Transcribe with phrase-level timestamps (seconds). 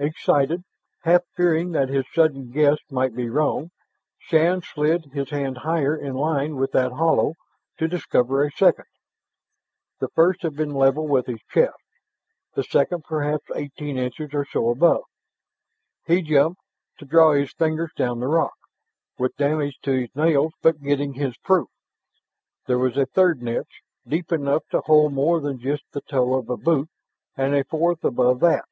[0.00, 0.62] Excited,
[1.02, 3.72] half fearing that his sudden guess might be wrong,
[4.20, 7.34] Shann slid his hand higher in line with that hollow,
[7.78, 8.84] to discover a second.
[9.98, 11.74] The first had been level with his chest,
[12.54, 15.02] the second perhaps eighteen inches or so above.
[16.06, 16.62] He jumped,
[16.98, 18.54] to draw his fingers down the rock,
[19.18, 21.70] with damage to his nails but getting his proof.
[22.68, 26.48] There was a third niche, deep enough to hold more than just the toe of
[26.48, 26.88] a boot,
[27.36, 28.64] and a fourth above that....